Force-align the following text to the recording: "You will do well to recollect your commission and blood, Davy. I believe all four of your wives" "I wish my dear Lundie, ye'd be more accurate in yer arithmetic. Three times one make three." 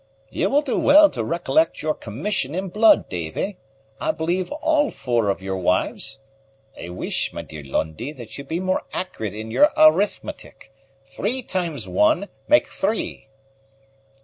"You 0.31 0.49
will 0.49 0.63
do 0.63 0.79
well 0.79 1.11
to 1.11 1.23
recollect 1.23 1.83
your 1.83 1.93
commission 1.93 2.55
and 2.55 2.73
blood, 2.73 3.07
Davy. 3.07 3.57
I 3.99 4.09
believe 4.11 4.51
all 4.53 4.89
four 4.89 5.29
of 5.29 5.43
your 5.43 5.57
wives" 5.57 6.17
"I 6.83 6.89
wish 6.89 7.31
my 7.33 7.43
dear 7.43 7.63
Lundie, 7.63 8.05
ye'd 8.15 8.47
be 8.47 8.59
more 8.59 8.81
accurate 8.93 9.35
in 9.35 9.51
yer 9.51 9.69
arithmetic. 9.77 10.73
Three 11.05 11.43
times 11.43 11.87
one 11.87 12.29
make 12.47 12.65
three." 12.67 13.27